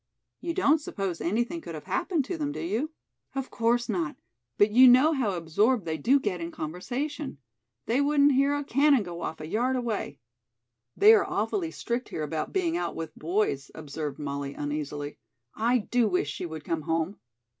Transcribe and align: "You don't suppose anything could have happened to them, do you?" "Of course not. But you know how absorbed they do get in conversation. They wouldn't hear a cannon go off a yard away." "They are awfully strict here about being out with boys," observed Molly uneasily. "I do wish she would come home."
"You 0.39 0.55
don't 0.55 0.79
suppose 0.81 1.21
anything 1.21 1.61
could 1.61 1.75
have 1.75 1.83
happened 1.83 2.25
to 2.25 2.35
them, 2.35 2.51
do 2.51 2.59
you?" 2.59 2.89
"Of 3.35 3.51
course 3.51 3.87
not. 3.87 4.15
But 4.57 4.71
you 4.71 4.87
know 4.87 5.13
how 5.13 5.33
absorbed 5.37 5.85
they 5.85 5.99
do 5.99 6.19
get 6.19 6.41
in 6.41 6.49
conversation. 6.49 7.37
They 7.85 8.01
wouldn't 8.01 8.31
hear 8.31 8.55
a 8.55 8.63
cannon 8.63 9.03
go 9.03 9.21
off 9.21 9.39
a 9.39 9.45
yard 9.45 9.75
away." 9.75 10.17
"They 10.97 11.13
are 11.13 11.23
awfully 11.23 11.69
strict 11.69 12.09
here 12.09 12.23
about 12.23 12.51
being 12.51 12.75
out 12.75 12.95
with 12.95 13.13
boys," 13.15 13.69
observed 13.75 14.17
Molly 14.17 14.55
uneasily. 14.55 15.19
"I 15.53 15.77
do 15.77 16.07
wish 16.07 16.31
she 16.31 16.47
would 16.47 16.63
come 16.63 16.81
home." 16.81 17.19